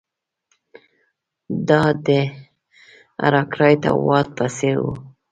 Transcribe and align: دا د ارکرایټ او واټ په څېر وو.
دا 1.67 1.83
د 2.05 2.07
ارکرایټ 3.27 3.83
او 3.91 3.97
واټ 4.07 4.27
په 4.37 4.45
څېر 4.55 4.75
وو. 4.83 4.93